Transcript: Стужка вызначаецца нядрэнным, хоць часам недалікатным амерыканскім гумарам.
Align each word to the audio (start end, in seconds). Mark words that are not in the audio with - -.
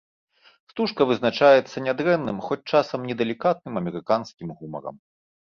Стужка 0.71 1.01
вызначаецца 1.11 1.83
нядрэнным, 1.87 2.37
хоць 2.47 2.61
часам 2.71 2.99
недалікатным 3.13 3.73
амерыканскім 3.83 4.49
гумарам. 4.57 4.95